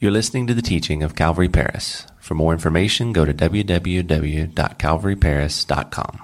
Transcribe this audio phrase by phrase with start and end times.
[0.00, 2.04] You're listening to the teaching of Calvary Paris.
[2.18, 6.20] For more information, go to www.calvaryparis.com.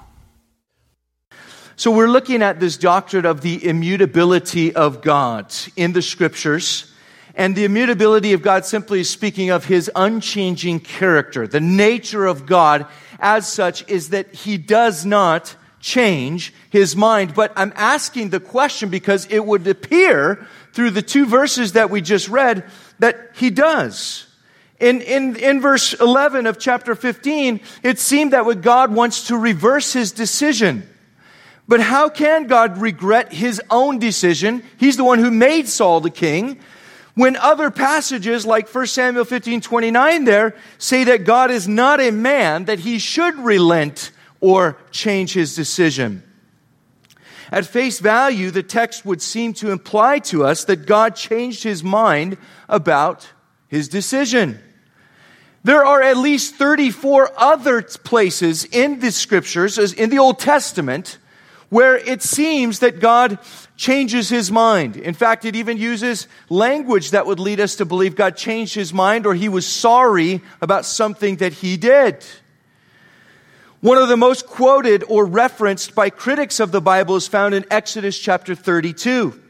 [1.76, 6.92] So, we're looking at this doctrine of the immutability of God in the scriptures.
[7.34, 11.46] And the immutability of God simply is speaking of his unchanging character.
[11.46, 12.86] The nature of God,
[13.18, 17.34] as such, is that he does not change his mind.
[17.34, 22.00] But I'm asking the question because it would appear through the two verses that we
[22.00, 22.64] just read
[22.98, 24.26] that he does.
[24.78, 29.92] In, in, in verse 11 of chapter 15, it seemed that God wants to reverse
[29.92, 30.88] his decision.
[31.68, 34.62] But how can God regret his own decision?
[34.78, 36.58] He's the one who made Saul the king.
[37.14, 42.10] When other passages like 1 Samuel 15 29 there say that God is not a
[42.10, 46.22] man that he should relent or change his decision.
[47.52, 51.82] At face value, the text would seem to imply to us that God changed his
[51.82, 52.36] mind
[52.68, 53.28] about
[53.68, 54.60] his decision.
[55.62, 61.18] There are at least 34 other places in the scriptures, in the Old Testament,
[61.68, 63.38] where it seems that God
[63.76, 64.96] changes his mind.
[64.96, 68.92] In fact, it even uses language that would lead us to believe God changed his
[68.92, 72.24] mind or he was sorry about something that he did.
[73.80, 77.64] One of the most quoted or referenced by critics of the Bible is found in
[77.70, 79.40] Exodus chapter 32.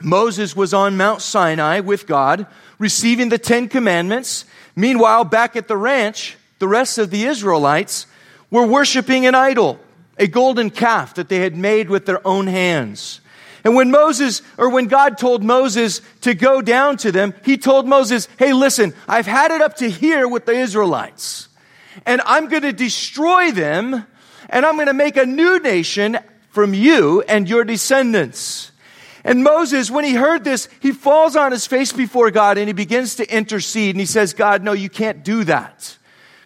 [0.00, 2.46] Moses was on Mount Sinai with God,
[2.78, 4.46] receiving the Ten Commandments.
[4.74, 8.06] Meanwhile, back at the ranch, the rest of the Israelites
[8.50, 9.78] were worshiping an idol,
[10.16, 13.20] a golden calf that they had made with their own hands.
[13.64, 17.86] And when Moses, or when God told Moses to go down to them, he told
[17.86, 21.47] Moses, hey, listen, I've had it up to here with the Israelites
[22.06, 24.06] and I'm going to destroy them,
[24.48, 26.18] and I'm going to make a new nation
[26.50, 28.72] from you and your descendants.
[29.24, 32.72] And Moses, when he heard this, he falls on his face before God and he
[32.72, 33.94] begins to intercede.
[33.94, 35.98] And he says, God, no, you can't do that.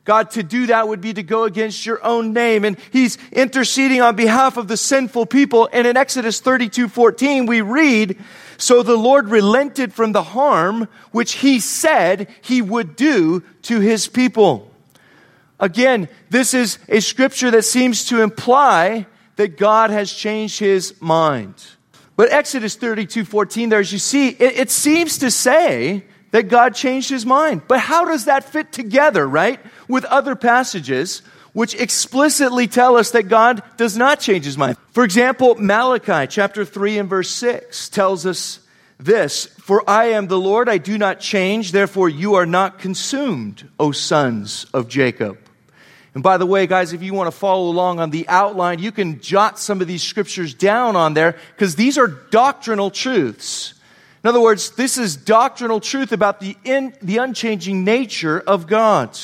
[0.05, 2.65] God, to do that would be to go against your own name.
[2.65, 5.69] And he's interceding on behalf of the sinful people.
[5.73, 8.19] And in Exodus 32 14, we read,
[8.59, 14.09] So the Lord relented from the harm which he said he would do to his
[14.09, 14.72] people.
[15.63, 19.07] Again, this is a scripture that seems to imply
[19.37, 21.55] that God has changed his mind.
[22.17, 26.75] But Exodus 32 14, there, as you see, it, it seems to say that God
[26.75, 27.63] changed his mind.
[27.69, 33.29] But how does that fit together, right, with other passages which explicitly tell us that
[33.29, 34.77] God does not change his mind?
[34.91, 38.59] For example, Malachi chapter 3 and verse 6 tells us
[38.99, 43.69] this For I am the Lord, I do not change, therefore you are not consumed,
[43.79, 45.39] O sons of Jacob.
[46.15, 48.93] And by the way, guys, if you want to follow along on the outline, you
[48.93, 53.75] can jot some of these scriptures down on there because these are doctrinal truths.
[54.23, 59.19] In other words, this is doctrinal truth about the, in, the unchanging nature of God.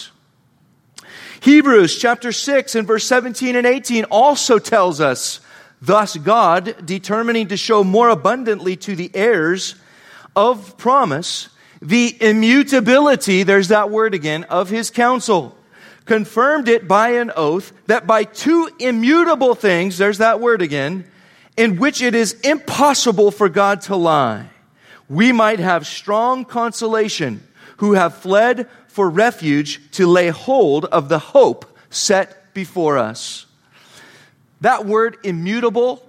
[1.41, 5.41] Hebrews chapter 6 and verse 17 and 18 also tells us,
[5.81, 9.77] Thus God, determining to show more abundantly to the heirs
[10.35, 11.49] of promise
[11.81, 15.58] the immutability, there's that word again, of his counsel
[16.09, 21.05] confirmed it by an oath that by two immutable things, there's that word again,
[21.57, 24.49] in which it is impossible for God to lie,
[25.09, 31.19] we might have strong consolation who have fled for refuge to lay hold of the
[31.19, 33.47] hope set before us.
[34.63, 36.03] That word immutable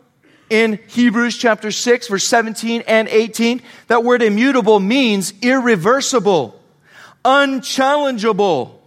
[0.49, 6.59] in Hebrews chapter 6, verse 17 and 18, that word immutable means irreversible,
[7.25, 8.78] unchallengeable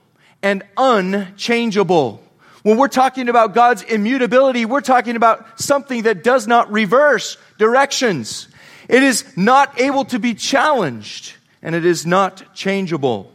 [0.42, 2.22] and unchangeable.
[2.62, 8.48] When we're talking about God's immutability, we're talking about something that does not reverse directions.
[8.88, 13.32] It is not able to be challenged and it is not changeable.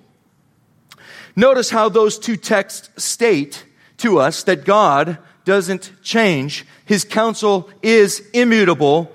[1.36, 3.66] Notice how those two texts state
[3.98, 6.66] to us that God doesn't change.
[6.86, 9.12] His counsel is immutable.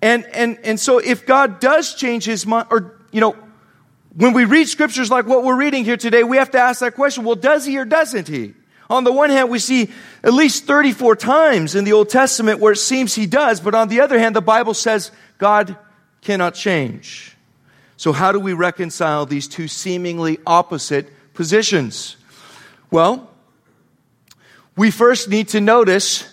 [0.00, 3.36] And, and, and so if God does change his mind, or, you know,
[4.14, 6.94] when we read scriptures like what we're reading here today, we have to ask that
[6.94, 8.54] question well, does he or doesn't he?
[8.90, 9.90] On the one hand, we see
[10.22, 13.88] at least 34 times in the Old Testament where it seems he does, but on
[13.88, 15.76] the other hand, the Bible says God
[16.20, 17.36] cannot change.
[17.96, 22.16] So, how do we reconcile these two seemingly opposite positions?
[22.90, 23.30] Well,
[24.76, 26.28] we first need to notice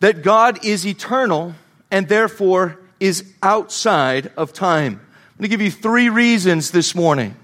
[0.00, 1.54] that God is eternal
[1.90, 5.00] and therefore is outside of time.
[5.42, 7.34] Going to give you three reasons this morning.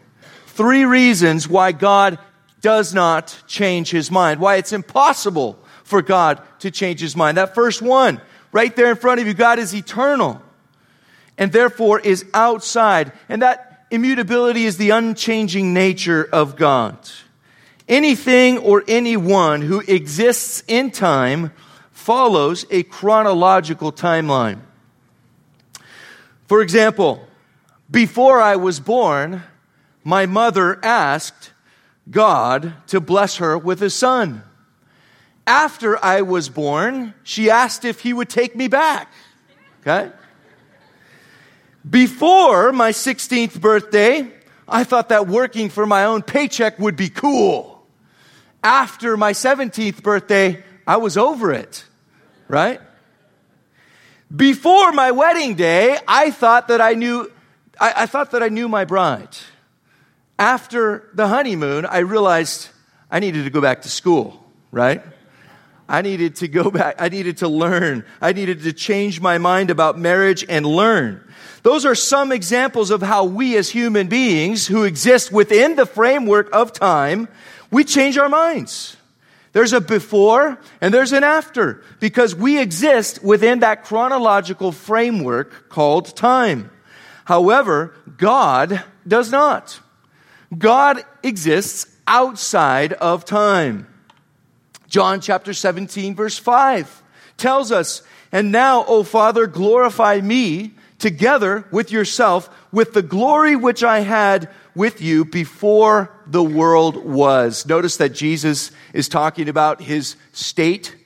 [0.46, 2.20] Three reasons why God
[2.60, 7.38] does not change his mind, why it's impossible for God to change his mind.
[7.38, 8.20] That first one,
[8.52, 10.40] right there in front of you, God is eternal
[11.36, 13.10] and therefore is outside.
[13.28, 16.96] And that immutability is the unchanging nature of God.
[17.88, 21.50] Anything or anyone who exists in time
[21.90, 24.60] follows a chronological timeline.
[26.46, 27.24] For example,
[27.90, 29.42] before I was born,
[30.04, 31.52] my mother asked
[32.10, 34.42] God to bless her with a son.
[35.46, 39.12] After I was born, she asked if he would take me back.
[39.80, 40.12] Okay?
[41.88, 44.30] Before my 16th birthday,
[44.68, 47.86] I thought that working for my own paycheck would be cool.
[48.62, 51.84] After my 17th birthday, I was over it,
[52.48, 52.80] right?
[54.34, 57.32] Before my wedding day, I thought that I knew,
[57.80, 59.36] I, I thought that I knew my bride.
[60.38, 62.68] After the honeymoon, I realized
[63.10, 65.02] I needed to go back to school, right?
[65.88, 66.96] I needed to go back.
[66.98, 68.04] I needed to learn.
[68.20, 71.24] I needed to change my mind about marriage and learn.
[71.62, 76.50] Those are some examples of how we as human beings who exist within the framework
[76.52, 77.28] of time,
[77.70, 78.96] we change our minds.
[79.52, 86.14] There's a before and there's an after because we exist within that chronological framework called
[86.14, 86.70] time.
[87.28, 89.80] However, God does not.
[90.56, 93.86] God exists outside of time.
[94.86, 97.02] John chapter 17 verse 5
[97.36, 98.00] tells us,
[98.32, 104.48] And now, O Father, glorify me together with yourself with the glory which I had
[104.74, 107.66] with you before the world was.
[107.66, 110.96] Notice that Jesus is talking about his state,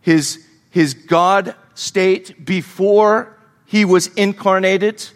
[0.00, 5.08] his, his God state before he was incarnated.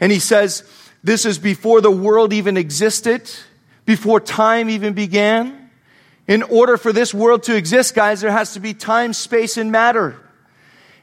[0.00, 0.64] And he says,
[1.04, 3.30] this is before the world even existed,
[3.84, 5.70] before time even began.
[6.26, 9.72] In order for this world to exist, guys, there has to be time, space, and
[9.72, 10.16] matter.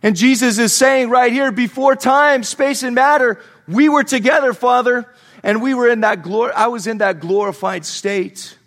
[0.03, 5.11] And Jesus is saying right here, before time, space, and matter, we were together, Father,
[5.43, 8.57] and we were in that glory, I was in that glorified state.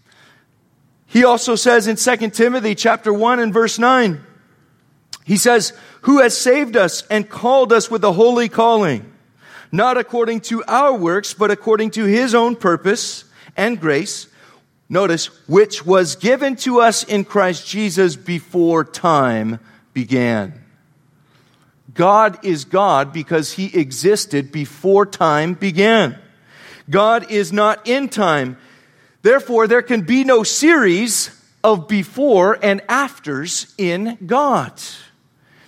[1.07, 4.21] He also says in 2 Timothy chapter 1 and verse 9,
[5.25, 5.73] he says,
[6.03, 9.11] Who has saved us and called us with a holy calling,
[9.73, 13.25] not according to our works, but according to his own purpose
[13.57, 14.27] and grace
[14.93, 19.61] Notice, which was given to us in Christ Jesus before time
[19.95, 20.53] began.
[21.95, 26.19] God is God because he existed before time began.
[26.91, 28.59] God is not in time.
[29.23, 31.31] Therefore, there can be no series
[31.63, 34.73] of before and afters in God.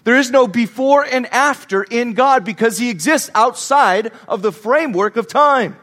[0.04, 5.16] There is no before and after in God because he exists outside of the framework
[5.16, 5.76] of time.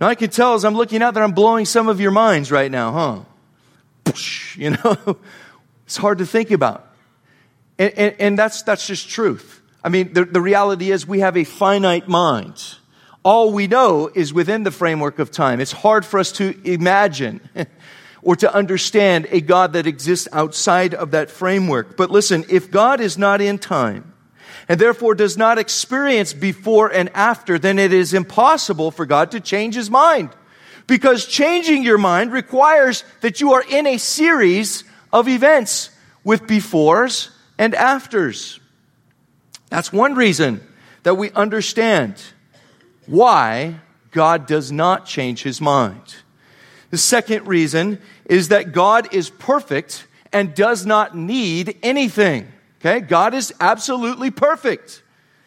[0.00, 2.50] Now I can tell as I'm looking out that I'm blowing some of your minds
[2.50, 4.14] right now, huh?
[4.56, 5.18] You know,
[5.86, 6.86] it's hard to think about.
[7.78, 9.62] And, and, and, that's, that's just truth.
[9.82, 12.62] I mean, the, the reality is we have a finite mind.
[13.24, 15.60] All we know is within the framework of time.
[15.60, 17.40] It's hard for us to imagine
[18.22, 21.96] or to understand a God that exists outside of that framework.
[21.96, 24.12] But listen, if God is not in time,
[24.68, 29.40] and therefore does not experience before and after, then it is impossible for God to
[29.40, 30.30] change his mind.
[30.86, 35.90] Because changing your mind requires that you are in a series of events
[36.24, 38.60] with befores and afters.
[39.68, 40.66] That's one reason
[41.02, 42.22] that we understand
[43.06, 43.80] why
[44.10, 46.16] God does not change his mind.
[46.92, 52.46] The second reason is that God is perfect and does not need anything.
[52.80, 53.00] Okay?
[53.00, 55.02] God is absolutely perfect.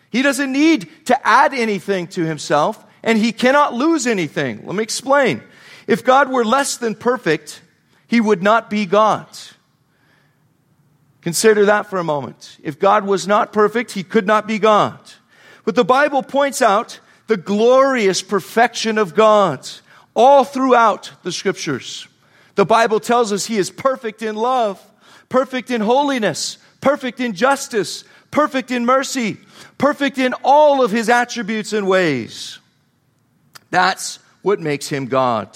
[0.10, 4.66] He doesn't need to add anything to himself, and he cannot lose anything.
[4.66, 5.44] Let me explain.
[5.86, 7.62] If God were less than perfect,
[8.08, 9.28] he would not be God.
[11.22, 12.58] Consider that for a moment.
[12.64, 15.00] If God was not perfect, he could not be God.
[15.64, 19.70] But the Bible points out the glorious perfection of God
[20.15, 22.07] all throughout the scriptures.
[22.55, 24.81] The Bible tells us he is perfect in love,
[25.29, 29.38] perfect in holiness, perfect in justice, perfect in mercy,
[29.77, 32.60] perfect in all of his attributes and ways.
[33.72, 35.50] That's what makes him God.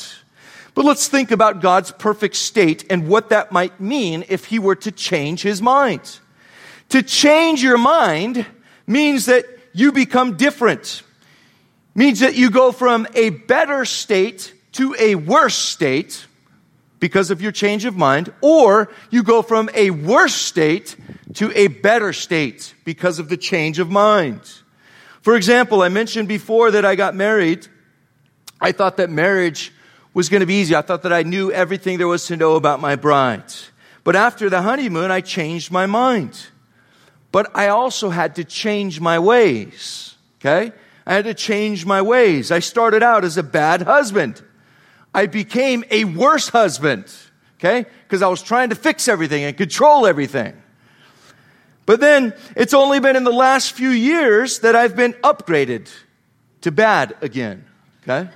[0.76, 4.76] But let's think about God's perfect state and what that might mean if he were
[4.78, 6.20] to change his mind.
[6.90, 8.46] To change your mind
[8.88, 11.04] means that you become different.
[11.96, 16.26] Means that you go from a better state to a worse state
[17.00, 20.96] because of your change of mind, or you go from a worse state
[21.36, 24.42] to a better state because of the change of mind.
[25.22, 27.68] For example, I mentioned before that I got married.
[28.60, 29.72] I thought that marriage
[30.14, 30.76] was going to be easy.
[30.76, 33.54] I thought that I knew everything there was to know about my bride.
[34.04, 36.48] But after the honeymoon, I changed my mind.
[37.32, 40.16] But I also had to change my ways.
[40.40, 40.72] Okay?
[41.10, 42.52] I had to change my ways.
[42.52, 44.44] I started out as a bad husband.
[45.12, 47.12] I became a worse husband,
[47.58, 47.90] okay?
[48.04, 50.62] Because I was trying to fix everything and control everything.
[51.88, 55.90] But then it's only been in the last few years that I've been upgraded
[56.62, 57.66] to bad again,
[58.04, 58.30] okay?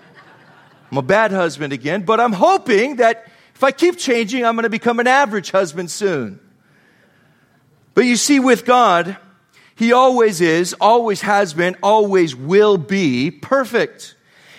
[0.92, 4.64] I'm a bad husband again, but I'm hoping that if I keep changing, I'm going
[4.64, 6.40] to become an average husband soon.
[7.94, 9.16] But you see, with God,
[9.76, 14.16] He always is, always has been, always will be perfect.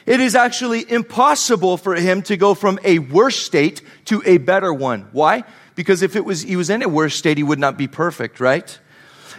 [0.07, 4.73] It is actually impossible for Him to go from a worse state to a better
[4.73, 5.09] one.
[5.13, 5.45] Why?
[5.75, 8.41] Because if it was, He was in a worse state, He would not be perfect,
[8.41, 8.79] right?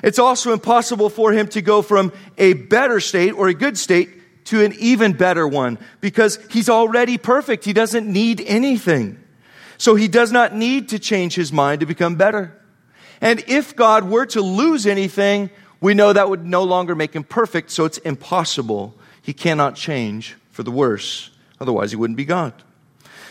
[0.01, 4.45] It's also impossible for Him to go from a better state or a good state
[4.45, 7.65] to an even better one because He's already perfect.
[7.65, 9.21] He doesn't need anything.
[9.77, 12.59] So He does not need to change His mind to become better.
[13.21, 15.49] And if God were to lose anything,
[15.85, 18.95] we know that would no longer make him perfect, so it's impossible.
[19.21, 21.29] He cannot change for the worse.
[21.61, 22.53] Otherwise, he wouldn't be God.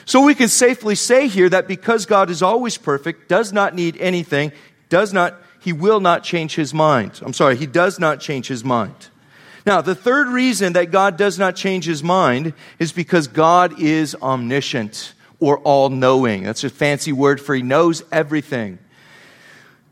[0.05, 3.97] So we can safely say here that because God is always perfect, does not need
[3.97, 4.53] anything,
[4.89, 7.21] does not, he will not change his mind.
[7.25, 9.09] I'm sorry, he does not change his mind.
[9.67, 14.15] Now, the third reason that God does not change his mind is because God is
[14.23, 16.45] omniscient or all knowing.
[16.45, 18.79] That's a fancy word for he knows everything.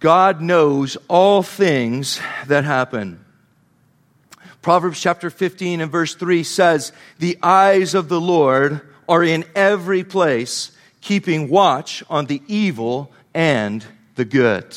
[0.02, 3.24] God knows all things that happen.
[4.60, 6.90] Proverbs chapter 15 and verse 3 says,
[7.20, 13.86] The eyes of the Lord are in every place, keeping watch on the evil and
[14.16, 14.76] the good.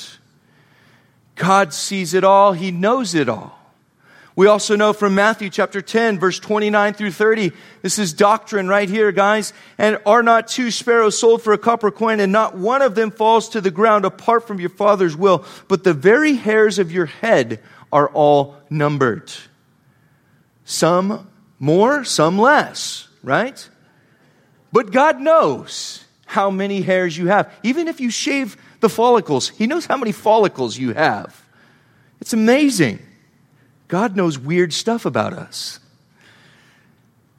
[1.33, 3.54] God sees it all, He knows it all.
[4.35, 8.89] We also know from Matthew chapter 10, verse 29 through 30, this is doctrine right
[8.89, 9.53] here, guys.
[9.77, 13.11] And are not two sparrows sold for a copper coin, and not one of them
[13.11, 17.05] falls to the ground apart from your Father's will, but the very hairs of your
[17.05, 17.61] head
[17.93, 19.31] are all numbered.
[20.65, 23.69] Some more, some less, right?
[24.73, 27.53] But God knows how many hairs you have.
[27.63, 31.41] Even if you shave the follicles, He knows how many follicles you have.
[32.19, 32.99] It's amazing.
[33.87, 35.79] God knows weird stuff about us.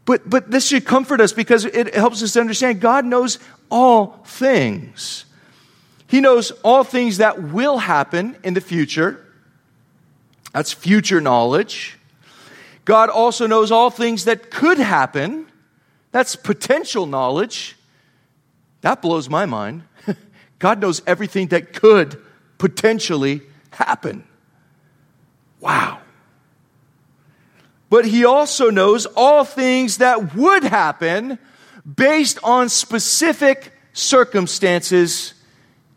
[0.05, 4.23] But, but this should comfort us because it helps us to understand God knows all
[4.25, 5.25] things.
[6.07, 9.25] He knows all things that will happen in the future.
[10.53, 11.99] That's future knowledge.
[12.85, 15.47] God also knows all things that could happen.
[16.13, 17.77] That's potential knowledge.
[18.83, 19.83] That blows my mind.
[20.61, 22.23] God knows everything that could
[22.59, 24.23] potentially happen.
[25.59, 25.99] Wow
[27.89, 31.39] but he also knows all things that would happen
[31.95, 35.35] based on specific circumstances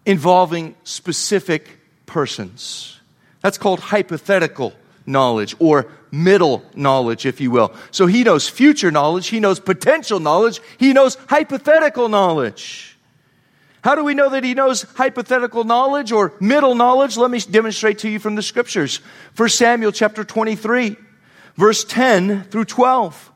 [0.05, 2.99] involving specific persons.
[3.41, 4.73] That's called hypothetical
[5.05, 7.73] knowledge or middle knowledge, if you will.
[7.91, 12.97] So he knows future knowledge, he knows potential knowledge, he knows hypothetical knowledge.
[13.81, 17.15] How do we know that he knows hypothetical knowledge or middle knowledge?
[17.15, 18.97] Let me demonstrate to you from the scriptures.
[19.37, 20.97] 1 Samuel chapter 23
[21.59, 23.31] verse 10 through 12.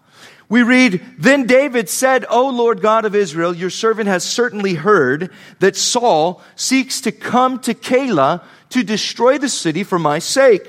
[0.50, 5.32] We read, Then David said, O Lord God of Israel, your servant has certainly heard
[5.60, 10.68] that Saul seeks to come to Keilah to destroy the city for my sake.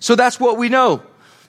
[0.00, 1.02] So that's what we know.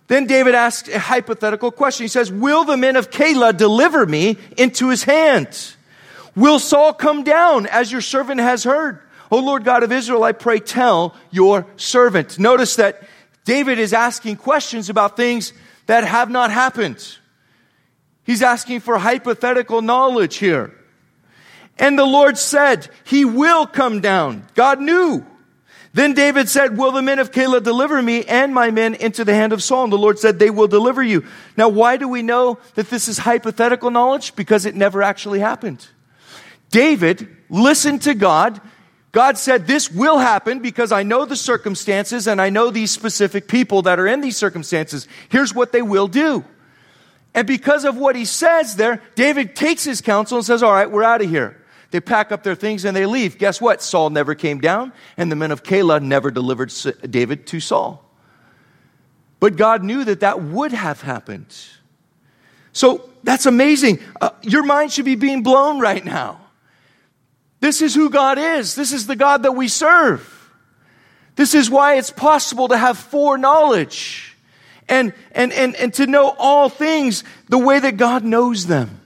[0.08, 2.04] Then David asks a hypothetical question.
[2.04, 5.76] He says, Will the men of Keilah deliver me into his hand?
[6.36, 9.02] Will Saul come down as your servant has heard?
[9.30, 12.40] O Lord God of Israel, I pray tell your servant.
[12.40, 13.07] Notice that
[13.48, 15.54] David is asking questions about things
[15.86, 17.18] that have not happened.
[18.26, 20.76] He's asking for hypothetical knowledge here.
[21.80, 24.46] And the Lord said, He will come down.
[24.54, 25.26] God knew.
[25.94, 29.34] Then David said, Will the men of Keilah deliver me and my men into the
[29.34, 29.86] hand of Saul?
[29.86, 31.24] And the Lord said, They will deliver you.
[31.56, 34.36] Now, why do we know that this is hypothetical knowledge?
[34.36, 35.88] Because it never actually happened.
[36.70, 38.60] David listened to God
[39.12, 43.48] God said, This will happen because I know the circumstances and I know these specific
[43.48, 45.08] people that are in these circumstances.
[45.30, 46.44] Here's what they will do.
[47.34, 50.90] And because of what he says there, David takes his counsel and says, All right,
[50.90, 51.64] we're out of here.
[51.92, 53.38] They pack up their things and they leave.
[53.38, 53.82] Guess what?
[53.82, 56.74] Saul never came down, and the men of Keilah never delivered
[57.10, 58.04] David to Saul.
[59.40, 61.56] But God knew that that would have happened.
[62.74, 64.00] So that's amazing.
[64.20, 66.42] Uh, your mind should be being blown right now.
[67.60, 68.76] This is who God is.
[68.76, 70.34] This is the God that we serve.
[71.36, 74.36] This is why it's possible to have foreknowledge
[74.90, 79.02] and, and, and, and to know all things the way that God knows them.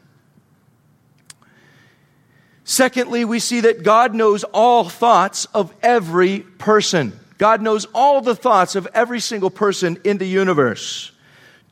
[2.63, 7.19] Secondly, we see that God knows all thoughts of every person.
[7.37, 11.11] God knows all the thoughts of every single person in the universe.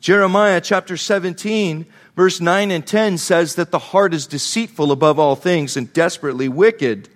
[0.00, 1.86] Jeremiah chapter 17,
[2.20, 6.50] verse 9 and 10 says that the heart is deceitful above all things and desperately
[6.50, 7.08] wicked.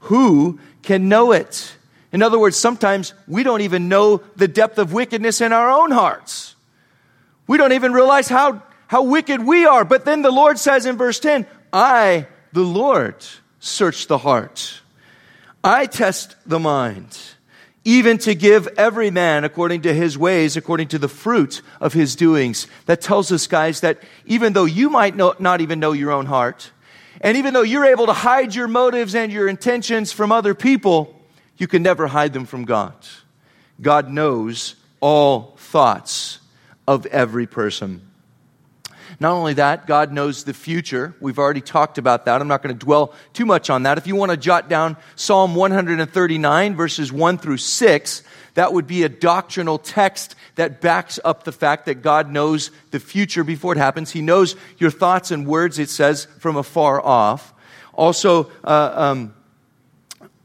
[0.00, 1.76] Who can know it?
[2.10, 5.92] In other words, sometimes we don't even know the depth of wickedness in our own
[5.92, 6.56] hearts.
[7.46, 9.84] We don't even realize how, how wicked we are.
[9.84, 13.24] But then the Lord says in verse 10, I, the Lord,
[13.60, 14.80] search the heart.
[15.62, 17.16] I test the mind,
[17.88, 22.14] even to give every man according to his ways, according to the fruit of his
[22.14, 22.66] doings.
[22.84, 26.70] That tells us, guys, that even though you might not even know your own heart,
[27.22, 31.18] and even though you're able to hide your motives and your intentions from other people,
[31.56, 32.92] you can never hide them from God.
[33.80, 36.40] God knows all thoughts
[36.86, 38.02] of every person.
[39.20, 41.14] Not only that, God knows the future.
[41.20, 42.40] We've already talked about that.
[42.40, 43.98] I'm not going to dwell too much on that.
[43.98, 48.22] If you want to jot down Psalm 139, verses 1 through 6,
[48.54, 53.00] that would be a doctrinal text that backs up the fact that God knows the
[53.00, 54.12] future before it happens.
[54.12, 57.52] He knows your thoughts and words, it says, from afar off.
[57.94, 59.34] Also, uh, um,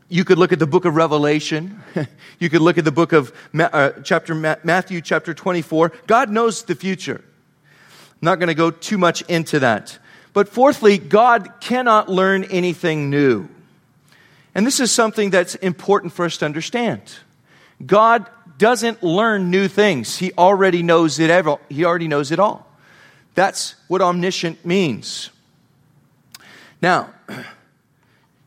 [0.10, 1.80] you could look at the book of Revelation.
[2.40, 5.92] you could look at the book of Ma- uh, chapter Ma- Matthew, chapter 24.
[6.08, 7.24] God knows the future.
[8.24, 10.00] I'm not going to go too much into that.
[10.32, 13.50] But fourthly, God cannot learn anything new.
[14.56, 17.02] And this is something that's important for us to understand.
[17.86, 20.18] God doesn't learn new things.
[20.18, 22.66] He already knows it ever, he already knows it all.
[23.36, 25.30] That's what omniscient means.
[26.82, 27.14] Now,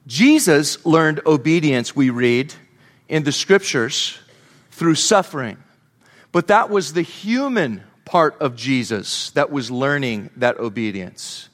[0.06, 2.54] Jesus learned obedience, we read
[3.11, 4.18] in the scriptures,
[4.71, 5.59] through suffering.
[6.33, 11.50] But that was the human part of Jesus that was learning that obedience.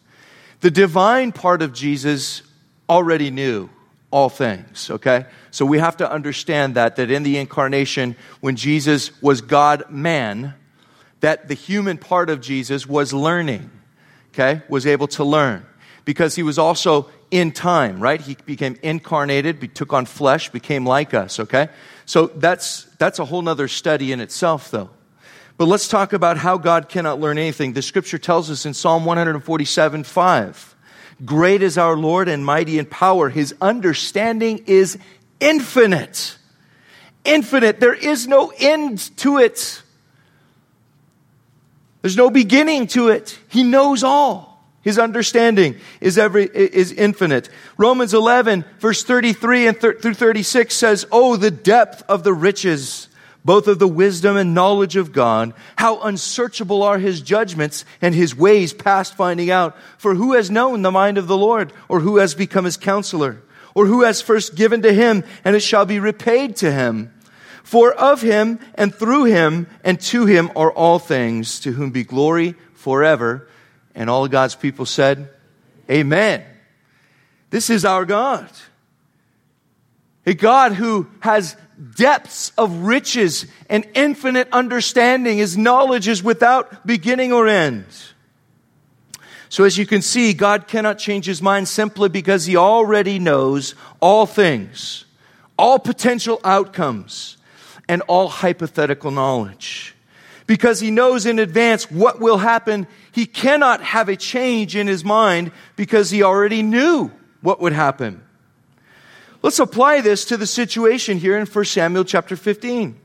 [0.61, 2.43] The divine part of Jesus
[2.89, 3.69] already knew
[4.13, 5.27] all things, okay?
[5.51, 10.55] So we have to understand that, that in the incarnation, when Jesus was God man,
[11.21, 13.71] that the human part of Jesus was learning,
[14.33, 14.63] okay?
[14.69, 15.67] Was able to learn.
[16.05, 18.21] Because he was also in time, right?
[18.21, 21.69] He became incarnated, he took on flesh, became like us, okay?
[22.05, 24.91] So that's, that's a whole nother study in itself, though.
[25.63, 27.73] But let's talk about how God cannot learn anything.
[27.73, 30.77] The scripture tells us in Psalm 147 5
[31.25, 33.29] Great is our Lord and mighty in power.
[33.29, 34.99] His understanding is
[35.39, 36.37] infinite.
[37.25, 37.79] Infinite.
[37.79, 39.85] There is no end to it.
[42.01, 43.39] There's no beginning to it.
[43.49, 44.67] He knows all.
[44.81, 47.49] His understanding is every, is infinite.
[47.77, 53.07] Romans 11 verse 33 and through 36 says, Oh, the depth of the riches,
[53.45, 55.53] both of the wisdom and knowledge of God.
[55.77, 59.77] How unsearchable are his judgments and his ways past finding out.
[59.99, 63.43] For who has known the mind of the Lord or who has become his counselor
[63.75, 67.13] or who has first given to him and it shall be repaid to him.
[67.63, 72.05] For of him and through him and to him are all things to whom be
[72.05, 73.49] glory forever.
[73.95, 75.29] And all God's people said,
[75.91, 76.45] Amen.
[77.51, 78.51] This is our God.
[80.25, 81.57] A God who has
[81.97, 85.39] depths of riches and infinite understanding.
[85.39, 87.87] His knowledge is without beginning or end.
[89.49, 93.75] So, as you can see, God cannot change his mind simply because he already knows
[94.01, 95.05] all things,
[95.59, 97.37] all potential outcomes,
[97.89, 99.95] and all hypothetical knowledge.
[100.47, 105.05] Because he knows in advance what will happen he cannot have a change in his
[105.05, 107.11] mind because he already knew
[107.43, 108.23] what would happen.
[109.43, 112.97] Let's apply this to the situation here in 1 Samuel chapter 15.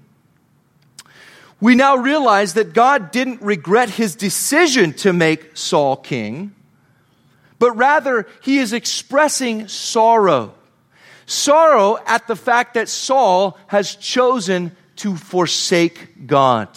[1.60, 6.54] We now realize that God didn't regret his decision to make Saul king,
[7.58, 10.54] but rather he is expressing sorrow.
[11.26, 16.69] Sorrow at the fact that Saul has chosen to forsake God.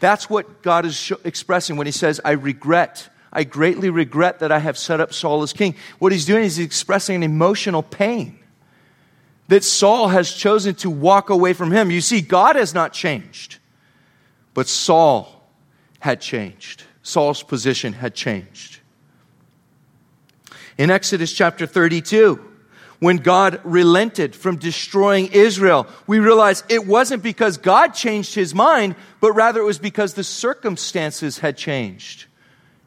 [0.00, 3.08] That's what God is sh- expressing when he says, I regret.
[3.32, 5.74] I greatly regret that I have set up Saul as king.
[5.98, 8.38] What he's doing is he's expressing an emotional pain
[9.48, 11.90] that Saul has chosen to walk away from him.
[11.90, 13.58] You see, God has not changed,
[14.54, 15.42] but Saul
[16.00, 16.84] had changed.
[17.02, 18.80] Saul's position had changed.
[20.76, 22.44] In Exodus chapter 32,
[23.00, 28.96] when God relented from destroying Israel, we realize it wasn't because God changed his mind,
[29.20, 32.26] but rather it was because the circumstances had changed.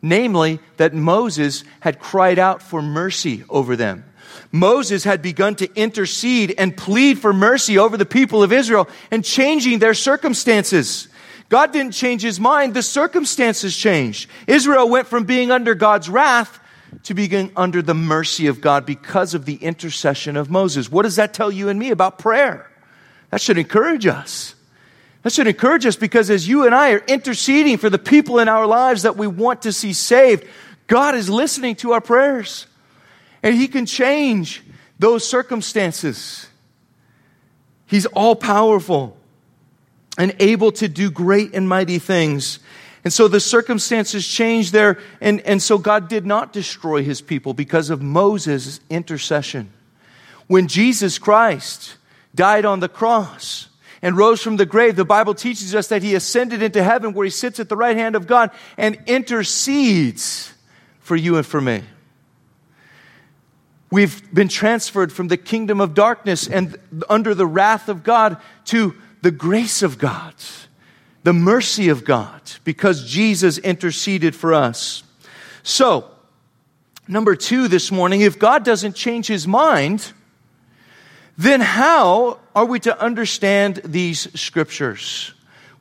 [0.02, 4.04] Namely, that Moses had cried out for mercy over them.
[4.52, 9.24] Moses had begun to intercede and plead for mercy over the people of Israel and
[9.24, 11.08] changing their circumstances.
[11.48, 14.30] God didn't change his mind, the circumstances changed.
[14.48, 16.60] Israel went from being under God's wrath
[17.04, 20.92] to being under the mercy of God because of the intercession of Moses.
[20.92, 22.70] What does that tell you and me about prayer?
[23.30, 24.56] That should encourage us.
[25.24, 28.50] That should encourage us because as you and I are interceding for the people in
[28.50, 30.46] our lives that we want to see saved,
[30.88, 32.68] God is listening to our prayers.
[33.44, 34.64] And He can change
[35.00, 36.48] those circumstances.
[37.88, 39.18] He's all powerful
[40.18, 42.60] and able to do great and mighty things.
[43.04, 47.54] And so the circumstances changed there, and, and so God did not destroy his people
[47.54, 49.72] because of Moses' intercession.
[50.48, 51.98] When Jesus Christ
[52.36, 53.70] died on the cross
[54.02, 57.26] and rose from the grave, the Bible teaches us that he ascended into heaven where
[57.26, 60.54] he sits at the right hand of God and intercedes
[61.00, 61.84] for you and for me.
[63.92, 66.78] We've been transferred from the kingdom of darkness and
[67.10, 70.34] under the wrath of God to the grace of God,
[71.24, 75.04] the mercy of God, because Jesus interceded for us.
[75.62, 76.10] So,
[77.06, 80.14] number two this morning, if God doesn't change his mind,
[81.38, 85.34] then how are we to understand these scriptures?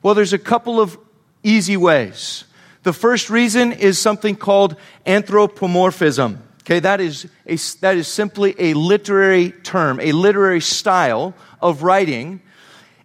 [0.03, 0.97] Well, there's a couple of
[1.43, 2.43] easy ways.
[2.83, 6.41] The first reason is something called anthropomorphism.
[6.63, 12.41] Okay, that is, a, that is simply a literary term, a literary style of writing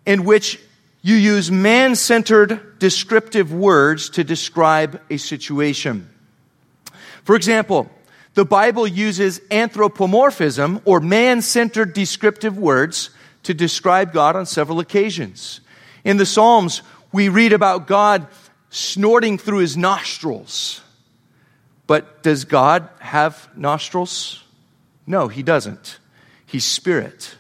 [0.05, 0.61] in which
[1.01, 6.11] you use man centered descriptive words to describe a situation.
[7.25, 7.91] For example,
[8.35, 13.11] the Bible uses anthropomorphism or man centered descriptive words
[13.45, 15.61] to describe God on several occasions.
[16.05, 18.27] In the Psalms, we read about God
[18.69, 20.83] snorting through his nostrils.
[21.87, 24.43] But does God have nostrils?
[25.07, 25.99] No, he doesn't.
[26.47, 27.37] He's spirit.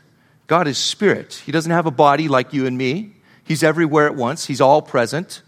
[0.46, 1.42] God is spirit.
[1.44, 3.12] He doesn't have a body like you and me.
[3.44, 4.46] He's everywhere at once.
[4.46, 5.42] He's all present.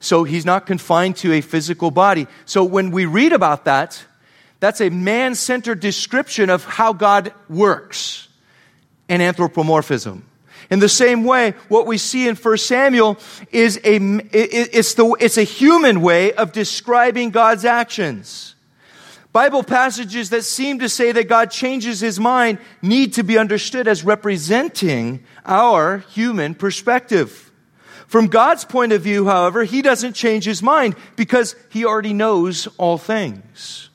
[0.00, 2.26] So he's not confined to a physical body.
[2.44, 4.04] So when we read about that,
[4.58, 8.28] that's a man centered description of how God works
[9.08, 10.24] and anthropomorphism.
[10.72, 13.18] In the same way, what we see in 1 Samuel
[13.50, 13.98] is a,
[14.32, 18.54] it's, the, it's a human way of describing God's actions.
[19.34, 23.86] Bible passages that seem to say that God changes his mind need to be understood
[23.86, 27.52] as representing our human perspective.
[28.06, 32.66] From God's point of view, however, he doesn't change his mind because he already knows
[32.78, 33.90] all things.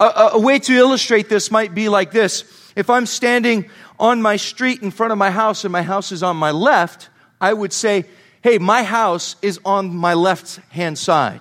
[0.00, 2.42] A, a, a way to illustrate this might be like this.
[2.74, 6.22] If I'm standing on my street in front of my house and my house is
[6.22, 7.08] on my left,
[7.40, 8.04] I would say,
[8.42, 11.40] hey, my house is on my left hand side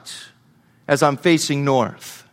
[0.88, 2.28] as I'm facing north.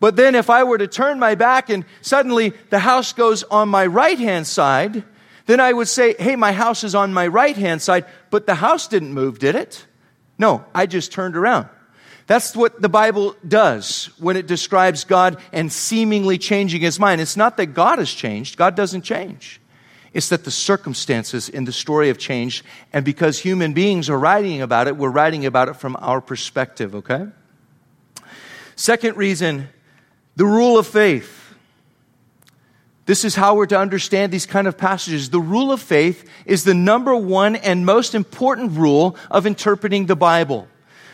[0.00, 3.68] But then if I were to turn my back and suddenly the house goes on
[3.68, 5.04] my right hand side,
[5.46, 8.54] then I would say, hey, my house is on my right hand side, but the
[8.54, 9.86] house didn't move, did it?
[10.38, 11.68] No, I just turned around.
[12.30, 17.20] That's what the Bible does when it describes God and seemingly changing his mind.
[17.20, 19.60] It's not that God has changed, God doesn't change.
[20.12, 24.62] It's that the circumstances in the story have changed, and because human beings are writing
[24.62, 27.26] about it, we're writing about it from our perspective, okay?
[28.76, 29.68] Second reason,
[30.36, 31.52] the rule of faith.
[33.06, 35.30] This is how we're to understand these kind of passages.
[35.30, 40.14] The rule of faith is the number one and most important rule of interpreting the
[40.14, 40.68] Bible.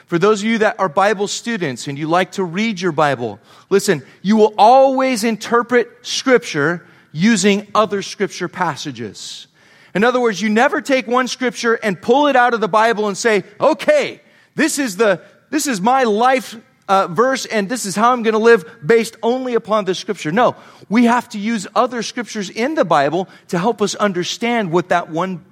[0.06, 3.40] For those of you that are Bible students and you like to read your Bible,
[3.70, 9.48] listen, you will always interpret Scripture using other Scripture passages.
[9.94, 13.08] In other words, you never take one Scripture and pull it out of the Bible
[13.08, 14.20] and say, okay,
[14.54, 16.56] this is the, this is my life
[16.88, 20.30] uh, verse and this is how I'm going to live based only upon this scripture.
[20.30, 20.56] No,
[20.88, 25.10] we have to use other scriptures in the Bible to help us understand what that
[25.10, 25.44] one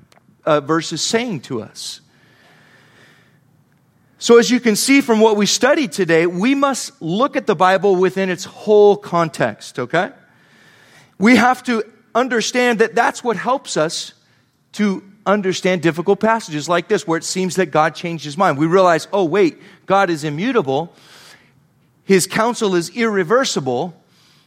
[0.45, 2.01] uh, verse is saying to us.
[4.19, 7.57] So, as you can see from what we studied today, we must look at the
[7.57, 10.13] Bible within its whole context, okay?
[11.19, 14.15] We have to understand that that's what helps us
[14.73, 18.59] to understand difficult passages like this, where it seems that God changed his mind.
[18.59, 20.93] We realize, oh, wait, God is immutable,
[22.05, 24.01] his counsel is irreversible,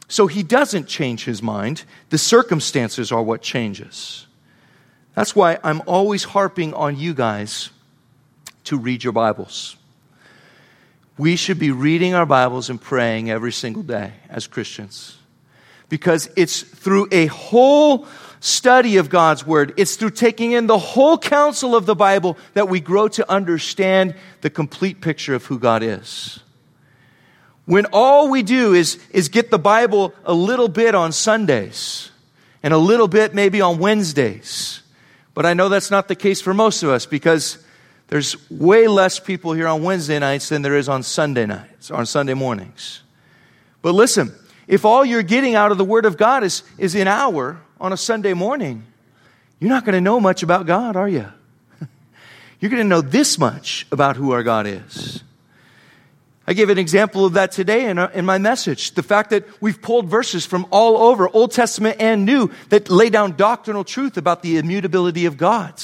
[0.08, 1.84] so he doesn't change his mind.
[2.08, 4.26] The circumstances are what changes.
[5.14, 7.70] That's why I'm always harping on you guys
[8.68, 9.76] to read your Bibles.
[11.16, 15.16] We should be reading our Bibles and praying every single day as Christians.
[15.88, 18.06] Because it's through a whole
[18.40, 22.68] study of God's Word, it's through taking in the whole counsel of the Bible that
[22.68, 26.38] we grow to understand the complete picture of who God is.
[27.64, 32.10] When all we do is, is get the Bible a little bit on Sundays
[32.62, 34.82] and a little bit maybe on Wednesdays,
[35.32, 37.64] but I know that's not the case for most of us because
[38.08, 41.96] there's way less people here on Wednesday nights than there is on Sunday nights, or
[41.96, 43.02] on Sunday mornings.
[43.82, 44.34] But listen,
[44.66, 47.92] if all you're getting out of the Word of God is, is an hour on
[47.92, 48.84] a Sunday morning,
[49.60, 51.26] you're not going to know much about God, are you?
[52.60, 55.22] you're going to know this much about who our God is.
[56.46, 58.92] I gave an example of that today in, uh, in my message.
[58.92, 63.10] The fact that we've pulled verses from all over, Old Testament and New, that lay
[63.10, 65.74] down doctrinal truth about the immutability of God.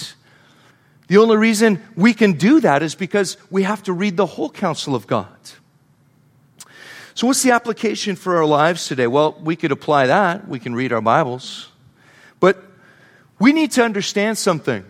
[1.06, 4.48] The only reason we can do that is because we have to read the whole
[4.50, 5.28] counsel of God.
[7.14, 9.06] So, what's the application for our lives today?
[9.06, 10.48] Well, we could apply that.
[10.48, 11.68] We can read our Bibles.
[12.40, 12.62] But
[13.38, 14.84] we need to understand something.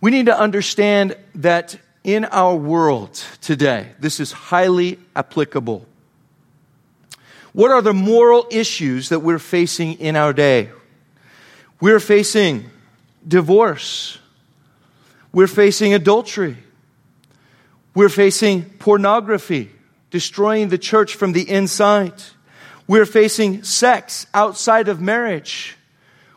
[0.00, 5.86] We need to understand that in our world today, this is highly applicable.
[7.52, 10.70] What are the moral issues that we're facing in our day?
[11.80, 12.71] We're facing
[13.26, 14.18] divorce.
[15.32, 16.56] We're facing adultery.
[17.94, 19.70] We're facing pornography,
[20.10, 22.14] destroying the church from the inside.
[22.86, 25.76] We're facing sex outside of marriage,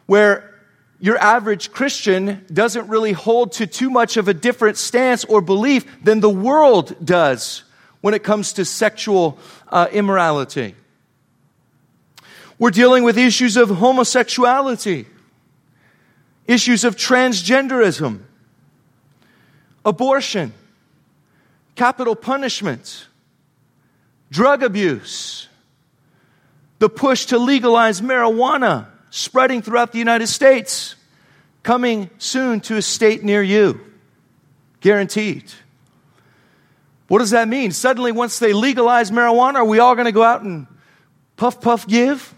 [0.06, 0.54] where
[1.00, 5.86] your average Christian doesn't really hold to too much of a different stance or belief
[6.04, 7.64] than the world does
[8.02, 9.38] when it comes to sexual
[9.70, 10.76] uh, immorality.
[12.58, 15.08] We're dealing with issues of homosexuality,
[16.48, 18.22] issues of transgenderism,
[19.84, 20.54] abortion
[21.76, 23.08] capital punishment,
[24.32, 25.48] drug abuse,
[26.80, 30.96] the push to legalize marijuana spreading throughout the United States,
[31.64, 33.80] coming soon to a state near you.
[34.82, 35.52] Guaranteed.
[37.08, 37.72] What does that mean?
[37.72, 40.68] Suddenly, once they legalize marijuana, are we all going to go out and
[41.38, 42.35] puff, puff, give?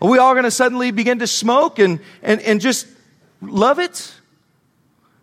[0.00, 2.86] Are we all going to suddenly begin to smoke and, and, and just
[3.40, 4.14] love it?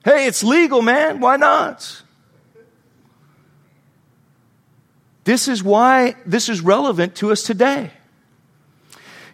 [0.03, 1.19] Hey, it's legal, man.
[1.19, 2.03] Why not?
[5.23, 7.91] This is why this is relevant to us today.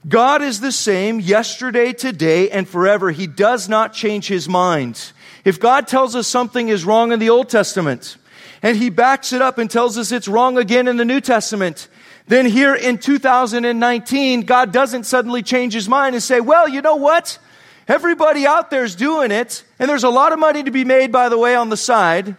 [0.08, 3.12] God is the same yesterday, today, and forever.
[3.12, 5.12] He does not change his mind.
[5.44, 8.18] If God tells us something is wrong in the Old Testament,
[8.64, 11.88] and he backs it up and tells us it's wrong again in the New Testament,
[12.32, 16.96] then here in 2019, God doesn't suddenly change his mind and say, well, you know
[16.96, 17.38] what?
[17.90, 21.12] Everybody out there is doing it, and there's a lot of money to be made,
[21.12, 22.38] by the way, on the side.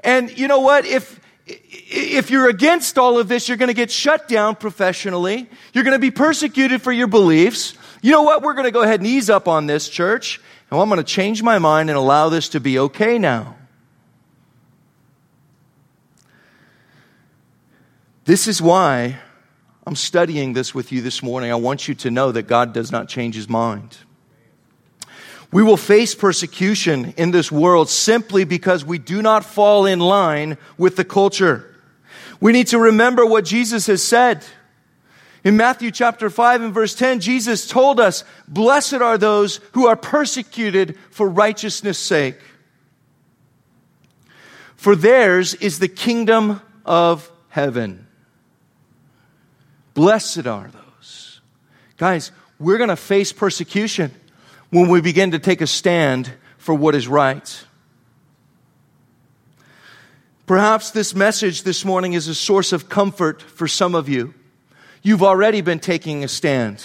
[0.00, 0.84] And you know what?
[0.84, 5.48] If if you're against all of this, you're going to get shut down professionally.
[5.72, 7.78] You're going to be persecuted for your beliefs.
[8.02, 8.42] You know what?
[8.42, 10.38] We're going to go ahead and ease up on this, church.
[10.70, 13.56] And I'm going to change my mind and allow this to be okay now.
[18.26, 19.18] This is why
[19.90, 21.50] I'm studying this with you this morning.
[21.50, 23.98] I want you to know that God does not change his mind.
[25.50, 30.58] We will face persecution in this world simply because we do not fall in line
[30.78, 31.74] with the culture.
[32.40, 34.44] We need to remember what Jesus has said.
[35.42, 39.96] In Matthew chapter 5 and verse 10, Jesus told us, Blessed are those who are
[39.96, 42.38] persecuted for righteousness' sake.
[44.76, 48.06] For theirs is the kingdom of heaven.
[49.94, 51.40] Blessed are those.
[51.96, 54.12] Guys, we're going to face persecution
[54.70, 57.64] when we begin to take a stand for what is right.
[60.46, 64.34] Perhaps this message this morning is a source of comfort for some of you.
[65.02, 66.84] You've already been taking a stand.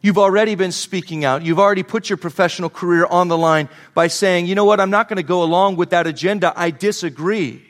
[0.00, 1.42] You've already been speaking out.
[1.42, 4.90] You've already put your professional career on the line by saying, you know what, I'm
[4.90, 6.52] not going to go along with that agenda.
[6.56, 7.62] I disagree.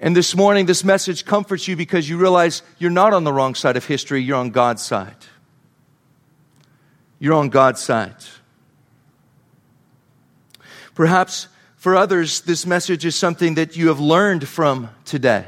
[0.00, 3.54] And this morning, this message comforts you because you realize you're not on the wrong
[3.54, 5.14] side of history, you're on God's side
[7.20, 8.16] you're on God's side.
[10.94, 15.46] Perhaps for others, this message is something that you have learned from today.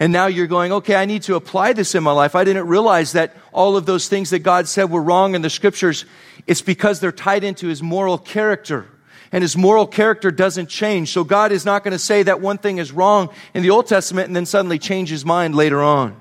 [0.00, 2.34] And now you're going, okay, I need to apply this in my life.
[2.34, 5.50] I didn't realize that all of those things that God said were wrong in the
[5.50, 6.04] scriptures,
[6.48, 8.88] it's because they're tied into his moral character.
[9.34, 11.10] And his moral character doesn't change.
[11.10, 13.88] So God is not going to say that one thing is wrong in the Old
[13.88, 16.14] Testament and then suddenly change his mind later on.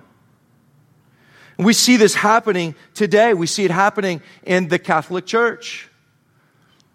[1.59, 3.35] And we see this happening today.
[3.35, 5.87] We see it happening in the Catholic Church,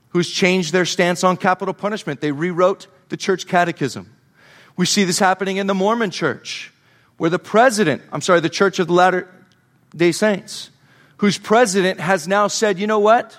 [0.08, 2.20] who's changed their stance on capital punishment.
[2.20, 4.12] They rewrote the church catechism.
[4.76, 6.72] We see this happening in the Mormon church,
[7.18, 9.32] where the president, I'm sorry, the Church of the Latter
[9.94, 10.70] day Saints,
[11.18, 13.38] whose president has now said, you know what?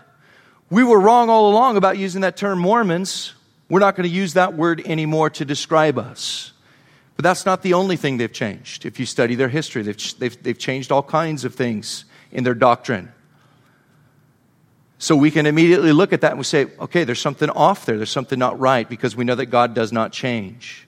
[0.69, 3.33] We were wrong all along about using that term Mormons.
[3.69, 6.53] We're not going to use that word anymore to describe us.
[7.15, 8.85] But that's not the only thing they've changed.
[8.85, 12.53] If you study their history, they've, they've, they've changed all kinds of things in their
[12.53, 13.11] doctrine.
[14.99, 17.97] So we can immediately look at that and we say, okay, there's something off there.
[17.97, 20.87] There's something not right because we know that God does not change.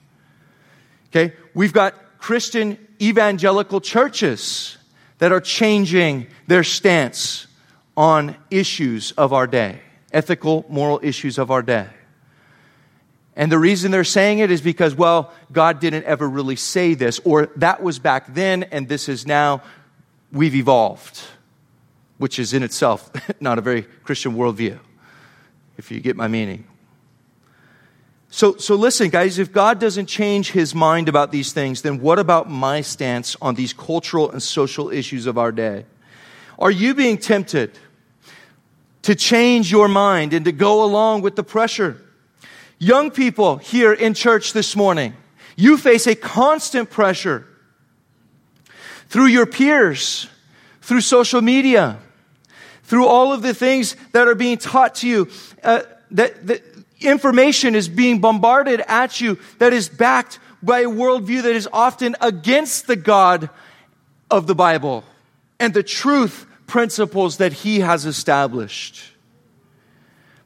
[1.10, 1.34] Okay?
[1.54, 4.78] We've got Christian evangelical churches
[5.18, 7.46] that are changing their stance
[7.96, 9.80] on issues of our day,
[10.12, 11.88] ethical, moral issues of our day.
[13.34, 17.18] And the reason they're saying it is because, well, God didn't ever really say this,
[17.24, 19.62] or that was back then and this is now,
[20.30, 21.20] we've evolved,
[22.18, 24.78] which is in itself not a very Christian worldview,
[25.78, 26.66] if you get my meaning.
[28.28, 32.18] So, so listen, guys, if God doesn't change his mind about these things, then what
[32.18, 35.84] about my stance on these cultural and social issues of our day?
[36.58, 37.78] Are you being tempted
[39.02, 42.00] to change your mind and to go along with the pressure?
[42.78, 45.14] Young people here in church this morning,
[45.56, 47.46] you face a constant pressure
[49.08, 50.28] through your peers,
[50.80, 51.98] through social media,
[52.82, 55.28] through all of the things that are being taught to you.
[55.62, 56.62] Uh, that, that
[57.00, 62.14] information is being bombarded at you that is backed by a worldview that is often
[62.20, 63.50] against the God
[64.30, 65.04] of the Bible
[65.62, 69.00] and the truth principles that He has established.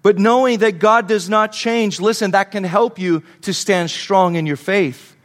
[0.03, 4.37] But knowing that God does not change, listen, that can help you to stand strong
[4.37, 5.17] in your faith.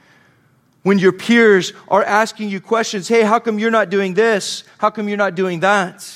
[0.84, 4.64] When your peers are asking you questions, hey, how come you're not doing this?
[4.78, 6.08] How come you're not doing that?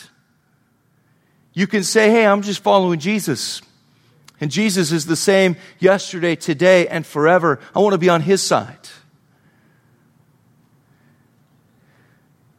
[1.54, 3.62] You can say, hey, I'm just following Jesus.
[4.40, 7.60] And Jesus is the same yesterday, today, and forever.
[7.76, 8.88] I want to be on his side.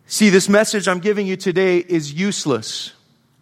[0.09, 2.93] See, this message I'm giving you today is useless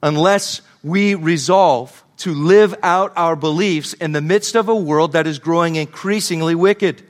[0.03, 5.27] unless we resolve to live out our beliefs in the midst of a world that
[5.27, 7.03] is growing increasingly wicked.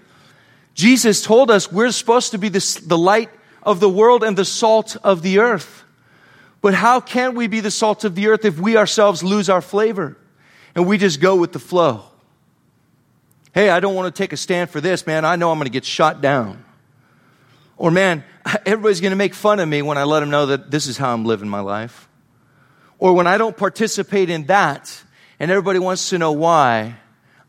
[0.74, 3.30] Jesus told us we're supposed to be the, the light
[3.62, 5.84] of the world and the salt of the earth.
[6.60, 9.60] But how can we be the salt of the earth if we ourselves lose our
[9.60, 10.16] flavor
[10.74, 12.02] and we just go with the flow?
[13.52, 15.24] Hey, I don't want to take a stand for this, man.
[15.24, 16.64] I know I'm going to get shot down.
[17.76, 18.24] Or, man,
[18.66, 20.96] everybody's going to make fun of me when I let them know that this is
[20.96, 22.08] how I'm living my life.
[22.98, 25.02] Or when I don't participate in that
[25.40, 26.96] and everybody wants to know why,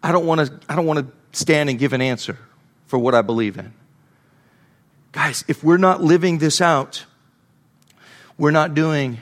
[0.01, 2.37] I don't want to, I don't want to stand and give an answer
[2.87, 3.73] for what I believe in.
[5.11, 7.05] Guys, if we're not living this out,
[8.37, 9.19] we're not doing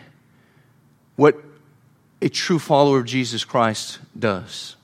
[1.16, 1.38] what
[2.22, 4.76] a true follower of Jesus Christ does.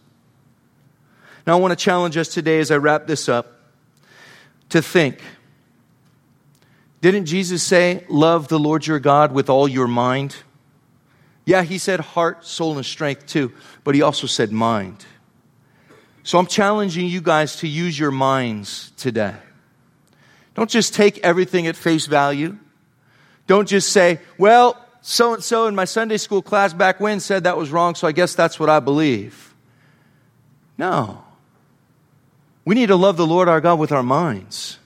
[1.47, 3.59] Now, I want to challenge us today as I wrap this up
[4.69, 5.19] to think.
[7.01, 10.35] Didn't Jesus say, Love the Lord your God with all your mind?
[11.45, 13.51] Yeah, he said heart, soul, and strength too,
[13.83, 15.05] but he also said mind.
[16.23, 19.35] So I'm challenging you guys to use your minds today.
[20.53, 22.57] Don't just take everything at face value.
[23.47, 27.45] Don't just say, well, so and so in my Sunday school class back when said
[27.45, 29.53] that was wrong, so I guess that's what I believe.
[30.77, 31.23] No.
[32.65, 34.78] We need to love the Lord our God with our minds.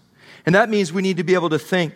[0.45, 1.95] And that means we need to be able to think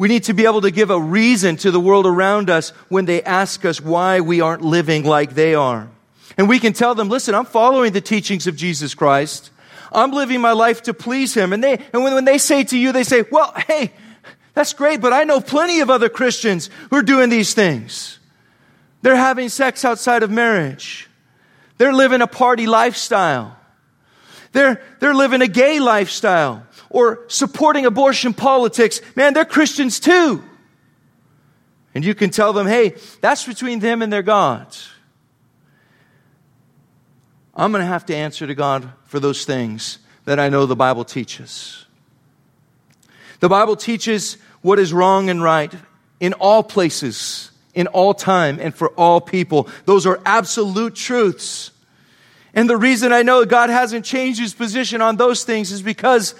[0.00, 3.04] we need to be able to give a reason to the world around us when
[3.04, 5.90] they ask us why we aren't living like they are.
[6.38, 9.50] And we can tell them, listen, I'm following the teachings of Jesus Christ.
[9.92, 11.52] I'm living my life to please Him.
[11.52, 13.92] And they, and when, when they say to you, they say, well, hey,
[14.54, 18.20] that's great, but I know plenty of other Christians who are doing these things.
[19.02, 21.10] They're having sex outside of marriage.
[21.76, 23.54] They're living a party lifestyle.
[24.52, 30.42] They're, they're living a gay lifestyle or supporting abortion politics, man, they're Christians too.
[31.94, 34.66] And you can tell them, hey, that's between them and their God.
[37.54, 40.76] I'm going to have to answer to God for those things that I know the
[40.76, 41.84] Bible teaches.
[43.40, 45.72] The Bible teaches what is wrong and right
[46.20, 49.68] in all places, in all time, and for all people.
[49.86, 51.70] Those are absolute truths.
[52.54, 56.34] And the reason I know God hasn't changed his position on those things is because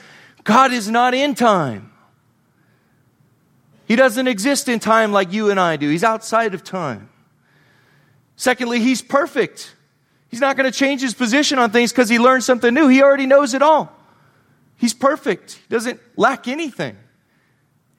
[0.45, 1.93] God is not in time.
[3.87, 5.89] He doesn't exist in time like you and I do.
[5.89, 7.09] He's outside of time.
[8.37, 9.75] Secondly, he's perfect.
[10.29, 12.89] He's not going to change his position on things because he learned something new.
[12.89, 13.93] He already knows it all.
[14.77, 15.55] He's perfect.
[15.55, 16.97] He doesn't lack anything.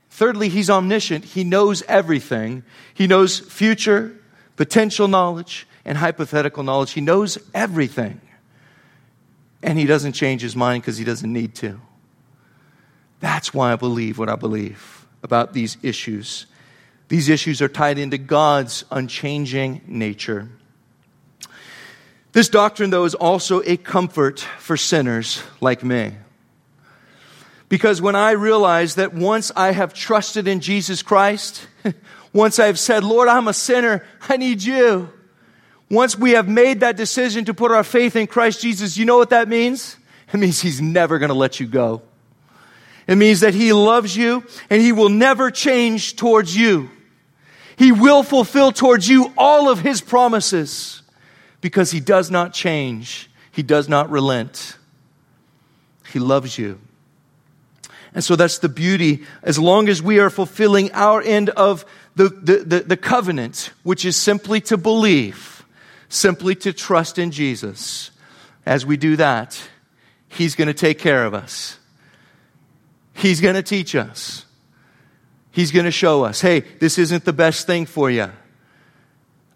[0.10, 1.26] Thirdly, he's omniscient.
[1.26, 2.64] He knows everything.
[2.93, 4.18] He knows future,
[4.56, 6.91] potential knowledge, and hypothetical knowledge.
[6.91, 8.22] He knows everything.
[9.64, 11.80] And he doesn't change his mind because he doesn't need to.
[13.20, 16.47] That's why I believe what I believe about these issues.
[17.10, 20.49] These issues are tied into God's unchanging nature.
[22.32, 26.14] This doctrine, though, is also a comfort for sinners like me.
[27.70, 31.68] Because when I realize that once I have trusted in Jesus Christ,
[32.34, 35.11] once I have said, Lord, I'm a sinner, I need you.
[35.89, 39.17] Once we have made that decision to put our faith in Christ Jesus, you know
[39.17, 39.97] what that means?
[40.32, 42.01] It means He's never going to let you go.
[43.07, 46.89] It means that He loves you and He will never change towards you.
[47.75, 51.01] He will fulfill towards you all of His promises
[51.59, 54.77] because He does not change, He does not relent.
[56.13, 56.79] He loves you.
[58.13, 59.23] And so that's the beauty.
[59.41, 61.86] As long as we are fulfilling our end of
[62.16, 65.66] the, the, the, the, covenant, which is simply to believe,
[66.09, 68.12] simply to trust in Jesus,
[68.66, 69.62] as we do that,
[70.28, 71.78] He's going to take care of us.
[73.14, 74.45] He's going to teach us.
[75.51, 78.32] He's going to show us, hey, this isn't the best thing for you.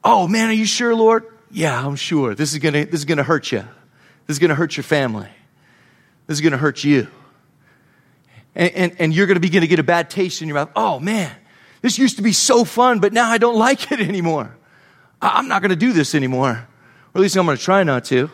[0.04, 1.24] Oh man, are you sure, Lord?
[1.50, 2.36] Yeah, I'm sure.
[2.36, 3.64] This is going to, this is going to hurt you.
[4.28, 5.30] This is going to hurt your family.
[6.28, 7.08] This is going to hurt you.
[8.56, 10.72] And, and, and you're going to begin to get a bad taste in your mouth.
[10.76, 11.34] Oh man,
[11.86, 14.58] this used to be so fun, but now I don't like it anymore.
[15.22, 16.50] I'm not going to do this anymore.
[16.50, 16.68] Or
[17.14, 18.32] at least I'm going to try not to.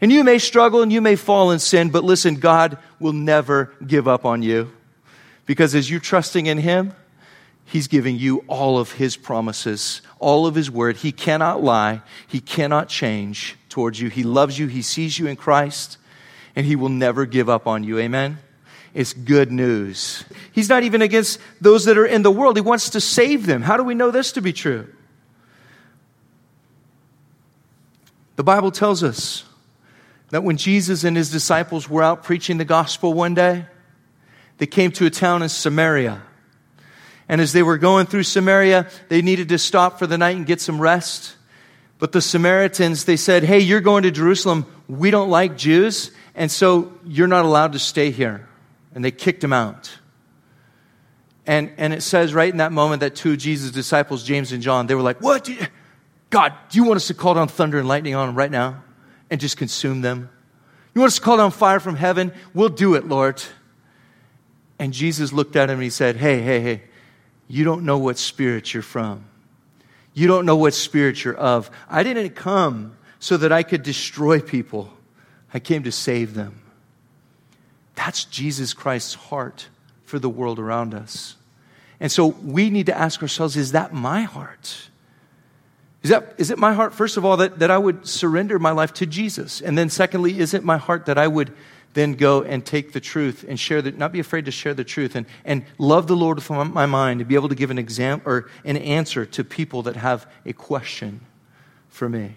[0.00, 3.74] And you may struggle and you may fall in sin, but listen, God will never
[3.84, 4.70] give up on you.
[5.44, 6.94] Because as you're trusting in Him,
[7.64, 10.98] He's giving you all of His promises, all of His word.
[10.98, 14.08] He cannot lie, He cannot change towards you.
[14.08, 15.98] He loves you, He sees you in Christ,
[16.54, 17.98] and He will never give up on you.
[17.98, 18.38] Amen?
[18.94, 20.24] It's good news.
[20.52, 23.60] He's not even against those that are in the world, He wants to save them.
[23.60, 24.88] How do we know this to be true?
[28.36, 29.44] The Bible tells us
[30.30, 33.66] that when Jesus and his disciples were out preaching the gospel one day,
[34.58, 36.22] they came to a town in Samaria.
[37.28, 40.46] And as they were going through Samaria, they needed to stop for the night and
[40.46, 41.36] get some rest.
[41.98, 44.66] But the Samaritans, they said, Hey, you're going to Jerusalem.
[44.88, 48.48] We don't like Jews, and so you're not allowed to stay here.
[48.94, 49.98] And they kicked him out.
[51.46, 54.62] And, and it says right in that moment that two of Jesus' disciples, James and
[54.62, 55.44] John, they were like, What?
[55.44, 55.56] Do
[56.30, 58.82] God, do you want us to call down thunder and lightning on them right now
[59.30, 60.30] and just consume them?
[60.94, 62.32] You want us to call down fire from heaven?
[62.54, 63.42] We'll do it, Lord.
[64.78, 66.82] And Jesus looked at him and he said, Hey, hey, hey,
[67.46, 69.24] you don't know what spirit you're from.
[70.14, 71.70] You don't know what spirit you're of.
[71.88, 74.92] I didn't come so that I could destroy people,
[75.52, 76.60] I came to save them.
[77.94, 79.68] That's Jesus Christ's heart
[80.04, 81.36] for the world around us.
[82.00, 84.88] And so we need to ask ourselves is that my heart?
[86.02, 88.72] Is, that, is it my heart, first of all, that, that I would surrender my
[88.72, 89.62] life to Jesus?
[89.62, 91.52] And then, secondly, is it my heart that I would
[91.94, 94.84] then go and take the truth and share that, not be afraid to share the
[94.84, 97.78] truth and, and love the Lord with my mind and be able to give an
[97.78, 101.20] exam or an answer to people that have a question
[101.88, 102.34] for me.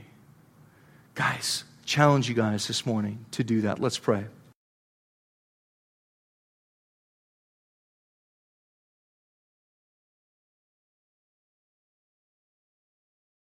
[1.15, 3.79] Guys, challenge you guys this morning to do that.
[3.79, 4.25] Let's pray.